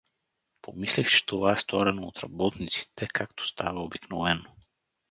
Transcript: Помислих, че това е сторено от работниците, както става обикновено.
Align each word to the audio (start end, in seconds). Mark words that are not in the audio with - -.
Помислих, 0.61 1.09
че 1.09 1.25
това 1.25 1.53
е 1.53 1.57
сторено 1.57 2.01
от 2.07 2.19
работниците, 2.19 3.07
както 3.07 3.47
става 3.47 3.83
обикновено. 3.83 4.43